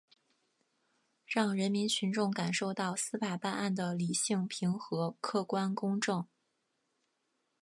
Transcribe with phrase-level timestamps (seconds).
[1.27, 6.27] 让人民群众感受到司法办案的理性平和、客观公正